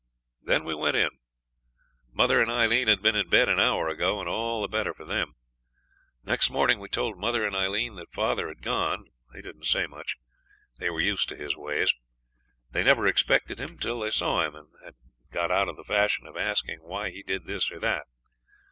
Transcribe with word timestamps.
Then 0.41 0.63
we 0.63 0.73
went 0.73 0.97
in. 0.97 1.11
Mother 2.11 2.41
and 2.41 2.49
Aileen 2.49 2.87
had 2.87 3.03
been 3.03 3.15
in 3.15 3.29
bed 3.29 3.47
an 3.47 3.59
hour 3.59 3.87
ago, 3.87 4.19
and 4.19 4.27
all 4.27 4.59
the 4.63 4.67
better 4.67 4.95
for 4.95 5.05
them. 5.05 5.35
Next 6.23 6.49
morning 6.49 6.79
we 6.79 6.89
told 6.89 7.19
mother 7.19 7.45
and 7.45 7.55
Aileen 7.55 7.93
that 7.97 8.11
father 8.11 8.47
had 8.47 8.63
gone. 8.63 9.11
They 9.31 9.43
didn't 9.43 9.65
say 9.65 9.85
much. 9.85 10.17
They 10.79 10.89
were 10.89 11.01
used 11.01 11.29
to 11.29 11.35
his 11.35 11.55
ways. 11.55 11.93
They 12.71 12.83
never 12.83 13.05
expected 13.05 13.59
him 13.59 13.77
till 13.77 13.99
they 13.99 14.09
saw 14.09 14.41
him, 14.43 14.55
and 14.55 14.69
had 14.83 14.95
got 15.29 15.51
out 15.51 15.69
of 15.69 15.77
the 15.77 15.83
fashion 15.83 16.25
of 16.25 16.35
asking 16.35 16.79
why 16.79 17.11
he 17.11 17.21
did 17.21 17.45
this 17.45 17.69
or 17.69 17.77
that. 17.77 18.07